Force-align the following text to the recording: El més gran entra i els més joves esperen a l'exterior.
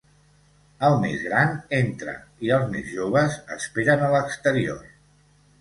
El 0.87 0.95
més 1.03 1.19
gran 1.25 1.53
entra 1.81 2.15
i 2.47 2.51
els 2.57 2.71
més 2.73 2.89
joves 2.97 3.39
esperen 3.59 4.07
a 4.07 4.11
l'exterior. 4.17 4.85